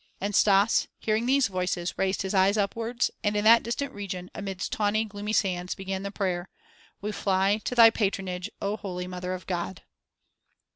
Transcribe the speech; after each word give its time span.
And 0.19 0.33
Stas, 0.35 0.87
hearing 0.97 1.27
these 1.27 1.45
voices, 1.45 1.95
raised 1.95 2.23
his 2.23 2.33
eyes 2.33 2.57
upwards 2.57 3.11
and 3.23 3.35
in 3.35 3.43
that 3.43 3.61
distant 3.61 3.93
region, 3.93 4.31
amidst 4.33 4.71
tawny, 4.71 5.05
gloomy 5.05 5.31
sands, 5.31 5.75
began 5.75 6.01
the 6.01 6.09
prayer: 6.09 6.49
"We 7.01 7.11
fly 7.11 7.59
to 7.65 7.75
Thy 7.75 7.91
patronage, 7.91 8.49
O 8.63 8.77
Holy 8.77 9.05
Mother 9.05 9.33
of 9.35 9.45
God." 9.45 9.83